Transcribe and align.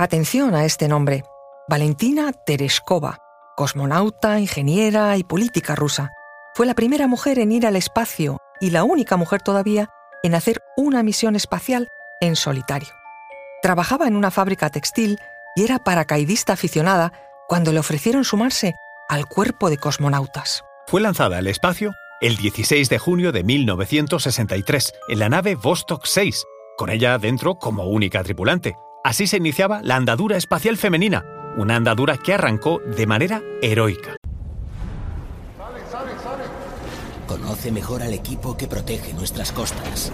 Atención 0.00 0.54
a 0.54 0.64
este 0.64 0.86
nombre. 0.86 1.24
Valentina 1.68 2.30
Tereshkova, 2.32 3.18
cosmonauta, 3.56 4.38
ingeniera 4.38 5.16
y 5.16 5.24
política 5.24 5.74
rusa. 5.74 6.12
Fue 6.54 6.66
la 6.66 6.74
primera 6.74 7.08
mujer 7.08 7.40
en 7.40 7.50
ir 7.50 7.66
al 7.66 7.74
espacio 7.74 8.38
y 8.60 8.70
la 8.70 8.84
única 8.84 9.16
mujer 9.16 9.42
todavía 9.42 9.90
en 10.22 10.36
hacer 10.36 10.62
una 10.76 11.02
misión 11.02 11.34
espacial 11.34 11.88
en 12.20 12.36
solitario. 12.36 12.90
Trabajaba 13.60 14.06
en 14.06 14.14
una 14.14 14.30
fábrica 14.30 14.70
textil 14.70 15.18
y 15.56 15.64
era 15.64 15.80
paracaidista 15.80 16.52
aficionada 16.52 17.12
cuando 17.48 17.72
le 17.72 17.80
ofrecieron 17.80 18.22
sumarse 18.22 18.74
al 19.08 19.26
cuerpo 19.26 19.68
de 19.68 19.78
cosmonautas. 19.78 20.62
Fue 20.86 21.00
lanzada 21.00 21.38
al 21.38 21.48
espacio 21.48 21.90
el 22.20 22.36
16 22.36 22.88
de 22.88 22.98
junio 22.98 23.32
de 23.32 23.42
1963 23.42 24.92
en 25.08 25.18
la 25.18 25.28
nave 25.28 25.56
Vostok 25.56 26.04
6, 26.04 26.44
con 26.76 26.88
ella 26.88 27.18
dentro 27.18 27.56
como 27.56 27.86
única 27.86 28.22
tripulante. 28.22 28.76
Así 29.08 29.26
se 29.26 29.38
iniciaba 29.38 29.80
la 29.82 29.96
andadura 29.96 30.36
espacial 30.36 30.76
femenina, 30.76 31.24
una 31.56 31.76
andadura 31.76 32.18
que 32.18 32.34
arrancó 32.34 32.82
de 32.94 33.06
manera 33.06 33.42
heroica. 33.62 34.18
Conoce 37.26 37.72
mejor 37.72 38.02
al 38.02 38.12
equipo 38.12 38.54
que 38.58 38.66
protege 38.66 39.14
nuestras 39.14 39.50
costas. 39.50 40.12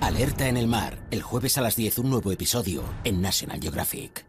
Alerta 0.00 0.46
en 0.46 0.58
el 0.58 0.68
mar, 0.68 0.96
el 1.10 1.22
jueves 1.22 1.58
a 1.58 1.62
las 1.62 1.74
10 1.74 1.98
un 1.98 2.10
nuevo 2.10 2.30
episodio 2.30 2.84
en 3.02 3.20
National 3.20 3.60
Geographic. 3.60 4.24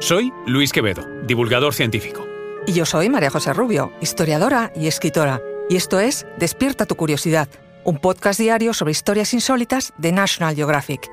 Soy 0.00 0.32
Luis 0.48 0.72
Quevedo, 0.72 1.04
divulgador 1.28 1.74
científico. 1.74 2.26
Y 2.66 2.72
yo 2.72 2.86
soy 2.86 3.08
María 3.08 3.30
José 3.30 3.52
Rubio, 3.52 3.92
historiadora 4.00 4.72
y 4.74 4.88
escritora. 4.88 5.40
Y 5.70 5.76
esto 5.76 6.00
es 6.00 6.26
Despierta 6.40 6.86
tu 6.86 6.96
curiosidad, 6.96 7.48
un 7.84 7.98
podcast 7.98 8.38
diario 8.40 8.74
sobre 8.74 8.92
historias 8.92 9.34
insólitas 9.34 9.92
de 9.98 10.12
National 10.12 10.54
Geographic. 10.54 11.10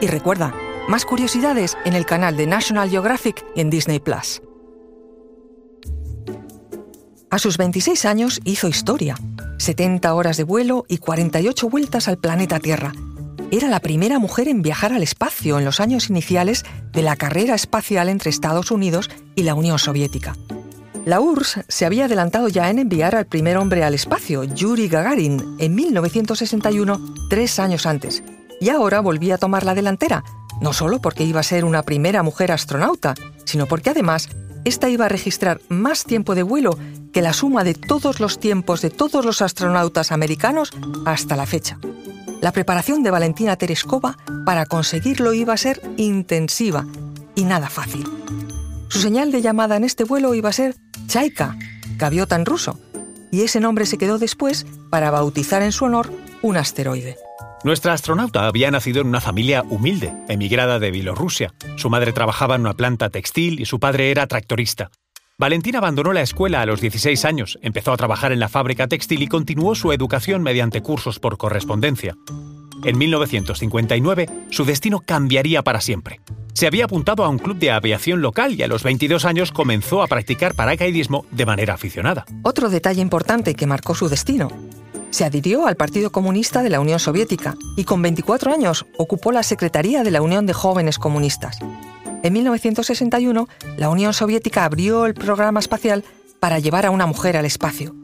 Y 0.00 0.06
recuerda, 0.06 0.54
más 0.88 1.04
curiosidades 1.04 1.76
en 1.84 1.94
el 1.94 2.06
canal 2.06 2.36
de 2.36 2.46
National 2.46 2.90
Geographic 2.90 3.44
y 3.54 3.60
en 3.60 3.70
Disney 3.70 4.00
Plus. 4.00 4.42
A 7.30 7.38
sus 7.38 7.56
26 7.56 8.04
años 8.04 8.40
hizo 8.44 8.68
historia, 8.68 9.16
70 9.58 10.14
horas 10.14 10.36
de 10.36 10.44
vuelo 10.44 10.84
y 10.88 10.98
48 10.98 11.68
vueltas 11.68 12.06
al 12.06 12.18
planeta 12.18 12.60
Tierra. 12.60 12.92
Era 13.50 13.68
la 13.68 13.80
primera 13.80 14.18
mujer 14.18 14.48
en 14.48 14.62
viajar 14.62 14.92
al 14.92 15.02
espacio 15.02 15.58
en 15.58 15.64
los 15.64 15.80
años 15.80 16.10
iniciales 16.10 16.64
de 16.92 17.02
la 17.02 17.16
carrera 17.16 17.54
espacial 17.54 18.08
entre 18.08 18.30
Estados 18.30 18.70
Unidos 18.70 19.10
y 19.34 19.42
la 19.42 19.54
Unión 19.54 19.78
Soviética. 19.78 20.34
La 21.04 21.20
URSS 21.20 21.64
se 21.68 21.84
había 21.84 22.06
adelantado 22.06 22.48
ya 22.48 22.70
en 22.70 22.78
enviar 22.78 23.14
al 23.14 23.26
primer 23.26 23.58
hombre 23.58 23.84
al 23.84 23.92
espacio, 23.92 24.44
Yuri 24.44 24.88
Gagarin, 24.88 25.56
en 25.58 25.74
1961, 25.74 26.98
tres 27.28 27.58
años 27.58 27.84
antes, 27.84 28.22
y 28.58 28.70
ahora 28.70 29.00
volvía 29.00 29.34
a 29.34 29.38
tomar 29.38 29.64
la 29.64 29.74
delantera, 29.74 30.24
no 30.62 30.72
solo 30.72 31.02
porque 31.02 31.24
iba 31.24 31.40
a 31.40 31.44
ser 31.44 31.66
una 31.66 31.82
primera 31.82 32.22
mujer 32.22 32.52
astronauta, 32.52 33.14
sino 33.44 33.66
porque 33.66 33.90
además 33.90 34.30
esta 34.64 34.88
iba 34.88 35.04
a 35.04 35.10
registrar 35.10 35.60
más 35.68 36.04
tiempo 36.04 36.34
de 36.34 36.42
vuelo 36.42 36.78
que 37.12 37.20
la 37.20 37.34
suma 37.34 37.64
de 37.64 37.74
todos 37.74 38.18
los 38.18 38.40
tiempos 38.40 38.80
de 38.80 38.88
todos 38.88 39.26
los 39.26 39.42
astronautas 39.42 40.10
americanos 40.10 40.70
hasta 41.04 41.36
la 41.36 41.44
fecha. 41.44 41.78
La 42.40 42.52
preparación 42.52 43.02
de 43.02 43.10
Valentina 43.10 43.56
Tereskova 43.56 44.16
para 44.46 44.64
conseguirlo 44.64 45.34
iba 45.34 45.52
a 45.52 45.58
ser 45.58 45.82
intensiva 45.98 46.86
y 47.34 47.44
nada 47.44 47.68
fácil. 47.68 48.04
Su 48.88 49.00
señal 49.00 49.32
de 49.32 49.42
llamada 49.42 49.76
en 49.76 49.84
este 49.84 50.04
vuelo 50.04 50.34
iba 50.34 50.48
a 50.48 50.52
ser 50.52 50.76
Chaika, 51.14 51.56
gaviota 51.96 52.34
en 52.34 52.44
ruso, 52.44 52.80
y 53.30 53.42
ese 53.42 53.60
nombre 53.60 53.86
se 53.86 53.98
quedó 53.98 54.18
después 54.18 54.66
para 54.90 55.12
bautizar 55.12 55.62
en 55.62 55.70
su 55.70 55.84
honor 55.84 56.12
un 56.42 56.56
asteroide. 56.56 57.16
Nuestra 57.62 57.92
astronauta 57.92 58.48
había 58.48 58.72
nacido 58.72 59.00
en 59.00 59.06
una 59.06 59.20
familia 59.20 59.62
humilde, 59.62 60.12
emigrada 60.28 60.80
de 60.80 60.90
Bielorrusia. 60.90 61.54
Su 61.76 61.88
madre 61.88 62.12
trabajaba 62.12 62.56
en 62.56 62.62
una 62.62 62.74
planta 62.74 63.10
textil 63.10 63.60
y 63.60 63.64
su 63.64 63.78
padre 63.78 64.10
era 64.10 64.26
tractorista. 64.26 64.90
Valentina 65.38 65.78
abandonó 65.78 66.12
la 66.12 66.22
escuela 66.22 66.62
a 66.62 66.66
los 66.66 66.80
16 66.80 67.24
años, 67.24 67.60
empezó 67.62 67.92
a 67.92 67.96
trabajar 67.96 68.32
en 68.32 68.40
la 68.40 68.48
fábrica 68.48 68.88
textil 68.88 69.22
y 69.22 69.28
continuó 69.28 69.76
su 69.76 69.92
educación 69.92 70.42
mediante 70.42 70.82
cursos 70.82 71.20
por 71.20 71.38
correspondencia. 71.38 72.16
En 72.84 72.98
1959, 72.98 74.28
su 74.50 74.64
destino 74.64 75.00
cambiaría 75.00 75.62
para 75.62 75.80
siempre. 75.80 76.20
Se 76.52 76.66
había 76.66 76.84
apuntado 76.84 77.24
a 77.24 77.28
un 77.28 77.38
club 77.38 77.56
de 77.56 77.70
aviación 77.70 78.20
local 78.20 78.54
y 78.54 78.62
a 78.62 78.68
los 78.68 78.82
22 78.82 79.24
años 79.24 79.50
comenzó 79.50 80.02
a 80.02 80.06
practicar 80.06 80.54
paracaidismo 80.54 81.26
de 81.30 81.46
manera 81.46 81.74
aficionada. 81.74 82.26
Otro 82.42 82.68
detalle 82.68 83.00
importante 83.00 83.54
que 83.54 83.66
marcó 83.66 83.94
su 83.94 84.08
destino 84.08 84.48
se 85.10 85.24
adhirió 85.24 85.66
al 85.66 85.76
Partido 85.76 86.10
Comunista 86.10 86.62
de 86.62 86.70
la 86.70 86.80
Unión 86.80 86.98
Soviética 86.98 87.56
y 87.76 87.84
con 87.84 88.02
24 88.02 88.52
años 88.52 88.84
ocupó 88.98 89.30
la 89.30 89.44
Secretaría 89.44 90.02
de 90.02 90.10
la 90.10 90.20
Unión 90.20 90.44
de 90.44 90.52
Jóvenes 90.52 90.98
Comunistas. 90.98 91.58
En 92.24 92.32
1961, 92.32 93.48
la 93.76 93.90
Unión 93.90 94.12
Soviética 94.12 94.64
abrió 94.64 95.06
el 95.06 95.14
programa 95.14 95.60
espacial 95.60 96.04
para 96.40 96.58
llevar 96.58 96.84
a 96.84 96.90
una 96.90 97.06
mujer 97.06 97.36
al 97.36 97.44
espacio. 97.44 97.94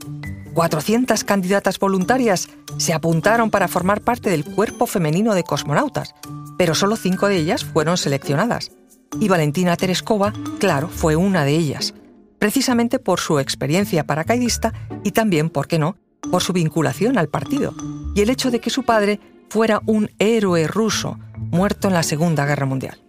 400 0.55 1.25
candidatas 1.25 1.79
voluntarias 1.79 2.49
se 2.77 2.93
apuntaron 2.93 3.51
para 3.51 3.69
formar 3.69 4.01
parte 4.01 4.31
del 4.31 4.45
cuerpo 4.45 4.87
femenino 4.87 5.35
de 5.35 5.45
cosmonautas, 5.45 6.15
pero 6.59 6.75
solo 6.75 6.97
cinco 6.97 7.29
de 7.29 7.37
ellas 7.37 7.65
fueron 7.65 7.97
seleccionadas. 7.97 8.73
Y 9.21 9.29
Valentina 9.29 9.77
Tereskova, 9.77 10.33
claro, 10.59 10.89
fue 10.89 11.17
una 11.17 11.45
de 11.45 11.53
ellas, 11.53 11.95
precisamente 12.39 12.99
por 12.99 13.21
su 13.21 13.39
experiencia 13.39 14.05
paracaidista 14.05 14.73
y 15.05 15.13
también, 15.13 15.51
¿por 15.51 15.67
qué 15.67 15.79
no?, 15.79 15.97
por 16.31 16.43
su 16.43 16.53
vinculación 16.53 17.19
al 17.19 17.29
partido 17.29 17.75
y 18.15 18.21
el 18.21 18.31
hecho 18.31 18.51
de 18.51 18.61
que 18.61 18.71
su 18.71 18.83
padre 18.83 19.21
fuera 19.49 19.81
un 19.87 20.11
héroe 20.19 20.67
ruso 20.67 21.19
muerto 21.37 21.89
en 21.89 21.95
la 21.95 22.03
Segunda 22.03 22.45
Guerra 22.47 22.67
Mundial. 22.67 23.01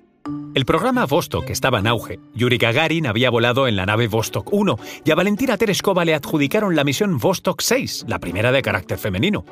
El 0.53 0.65
programa 0.65 1.05
Vostok 1.05 1.49
estaba 1.49 1.79
en 1.79 1.87
auge. 1.87 2.19
Yuri 2.33 2.57
Gagarin 2.57 3.07
había 3.07 3.29
volado 3.29 3.69
en 3.69 3.77
la 3.77 3.85
nave 3.85 4.09
Vostok 4.09 4.51
1 4.51 4.77
y 5.05 5.11
a 5.11 5.15
Valentina 5.15 5.55
Tereskova 5.55 6.03
le 6.03 6.13
adjudicaron 6.13 6.75
la 6.75 6.83
misión 6.83 7.19
Vostok 7.19 7.61
6, 7.61 8.05
la 8.09 8.19
primera 8.19 8.51
de 8.51 8.61
carácter 8.61 8.97
femenino. 8.97 9.45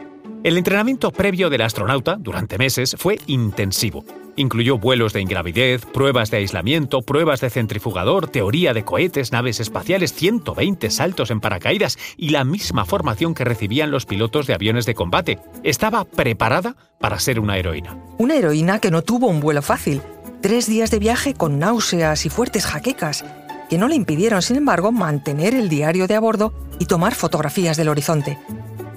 El 0.44 0.58
entrenamiento 0.58 1.12
previo 1.12 1.50
del 1.50 1.62
astronauta, 1.62 2.18
durante 2.18 2.58
meses, 2.58 2.98
fue 2.98 3.18
intensivo. 3.28 4.04
Incluyó 4.36 4.78
vuelos 4.78 5.14
de 5.14 5.22
ingravidez, 5.22 5.86
pruebas 5.86 6.32
de 6.32 6.38
aislamiento, 6.38 7.02
pruebas 7.02 7.40
de 7.40 7.50
centrifugador, 7.50 8.28
teoría 8.28 8.74
de 8.74 8.84
cohetes, 8.84 9.32
naves 9.32 9.62
espaciales, 9.62 10.14
120 10.14 10.90
saltos 10.92 11.32
en 11.32 11.40
paracaídas 11.40 11.98
y 12.18 12.30
la 12.30 12.44
misma 12.44 12.86
formación 12.86 13.34
que 13.34 13.46
recibían 13.46 13.92
los 13.92 14.06
pilotos 14.06 14.48
de 14.48 14.54
aviones 14.54 14.86
de 14.86 14.96
combate. 14.96 15.40
Estaba 15.64 16.04
preparada 16.04 16.76
para 17.00 17.20
ser 17.20 17.40
una 17.40 17.58
heroína. 17.58 17.98
Una 18.18 18.36
heroína 18.36 18.80
que 18.80 18.92
no 18.92 19.02
tuvo 19.02 19.28
un 19.28 19.40
vuelo 19.40 19.62
fácil. 19.62 20.02
Tres 20.42 20.68
días 20.68 20.90
de 20.90 21.00
viaje 21.00 21.34
con 21.34 21.60
náuseas 21.60 22.26
y 22.26 22.30
fuertes 22.30 22.66
jaquecas, 22.66 23.26
que 23.70 23.78
no 23.78 23.90
le 23.90 23.96
impidieron, 23.96 24.42
sin 24.42 24.56
embargo, 24.56 24.94
mantener 24.94 25.54
el 25.54 25.68
diario 25.68 26.08
de 26.08 26.16
a 26.16 26.22
bordo 26.22 26.54
y 26.80 26.86
tomar 26.86 27.14
fotografías 27.14 27.76
del 27.76 27.90
horizonte. 27.90 28.38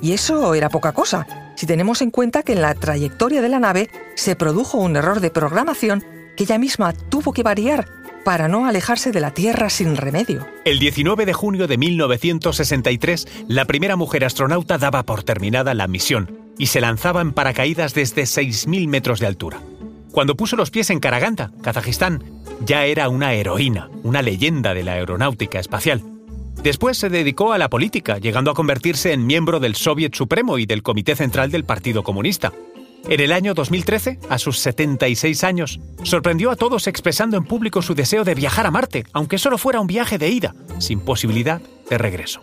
Y 0.01 0.13
eso 0.13 0.55
era 0.55 0.69
poca 0.69 0.93
cosa, 0.93 1.27
si 1.57 1.67
tenemos 1.67 2.01
en 2.01 2.13
cuenta 2.13 2.45
que 2.45 2.53
en 2.53 2.63
la 2.63 2.75
trayectoria 2.75 3.43
de 3.43 3.49
la 3.49 3.59
nave 3.59 3.91
se 4.15 4.37
produjo 4.37 4.79
un 4.79 4.95
error 4.95 5.19
de 5.19 5.31
programación 5.31 6.05
que 6.37 6.45
ella 6.45 6.59
misma 6.59 6.93
tuvo 6.93 7.33
que 7.33 7.43
variar 7.43 7.89
para 8.25 8.47
no 8.47 8.67
alejarse 8.67 9.11
de 9.11 9.21
la 9.21 9.33
Tierra 9.33 9.69
sin 9.69 9.97
remedio. 9.97 10.47
El 10.65 10.79
19 10.79 11.27
de 11.27 11.33
junio 11.33 11.67
de 11.67 11.77
1963, 11.77 13.27
la 13.49 13.65
primera 13.65 13.97
mujer 13.97 14.25
astronauta 14.25 14.79
daba 14.79 15.03
por 15.03 15.25
terminada 15.25 15.75
la 15.75 15.89
misión 15.89 16.39
y 16.57 16.67
se 16.67 16.81
lanzaba 16.81 17.21
en 17.21 17.33
paracaídas 17.33 17.95
desde 17.95 18.23
6.000 18.23 18.87
metros 18.87 19.19
de 19.19 19.27
altura. 19.27 19.61
Cuando 20.13 20.37
puso 20.37 20.57
los 20.57 20.71
pies 20.71 20.91
en 20.91 21.01
Karaganda, 21.01 21.53
Kazajistán, 21.63 22.23
ya 22.67 22.85
era 22.85 23.09
una 23.09 23.33
heroína, 23.33 23.89
una 24.03 24.21
leyenda 24.21 24.75
de 24.75 24.85
la 24.85 24.93
aeronáutica 24.93 25.59
espacial. 25.59 26.03
Después 26.63 26.99
se 26.99 27.09
dedicó 27.09 27.55
a 27.55 27.59
la 27.59 27.71
política, 27.71 28.19
llegando 28.19 28.51
a 28.51 28.55
convertirse 28.55 29.13
en 29.13 29.27
miembro 29.27 29.59
del 29.59 29.75
Soviet 29.75 30.15
Supremo 30.15 30.59
y 30.59 30.67
del 30.67 30.83
Comité 30.83 31.17
Central 31.17 31.51
del 31.51 31.65
Partido 31.65 32.05
Comunista. 32.05 32.53
En 33.09 33.21
el 33.21 33.33
año 33.33 33.55
2013, 33.55 34.21
a 34.29 34.39
sus 34.39 34.59
76 34.59 35.45
años, 35.45 35.81
sorprendió 36.03 36.51
a 36.51 36.57
todos 36.57 36.87
expresando 36.87 37.39
en 37.39 37.45
público 37.45 37.81
su 37.81 37.95
deseo 37.95 38.23
de 38.23 38.35
viajar 38.35 38.67
a 38.67 38.71
Marte, 38.71 39.07
aunque 39.15 39.39
solo 39.39 39.57
fuera 39.57 39.81
un 39.81 39.87
viaje 39.87 40.19
de 40.19 40.29
ida, 40.29 40.55
sin 40.79 41.01
posibilidad 41.01 41.63
de 41.89 41.99
regreso. 41.99 42.43